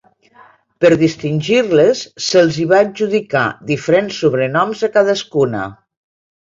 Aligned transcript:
Per 0.85 0.89
distingir-les, 1.01 2.01
se'ls 2.29 2.59
hi 2.63 2.67
va 2.73 2.81
adjudicar 2.87 3.45
diferents 3.75 4.21
sobrenoms 4.25 4.87
a 4.89 4.95
cadascuna. 5.01 5.67